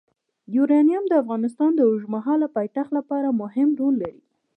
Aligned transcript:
یورانیم 0.55 1.03
د 1.07 1.13
افغانستان 1.23 1.71
د 1.75 1.79
اوږدمهاله 1.89 2.47
پایښت 2.55 2.89
لپاره 2.97 3.37
مهم 3.41 3.69
رول 3.79 3.95
لري. 4.03 4.21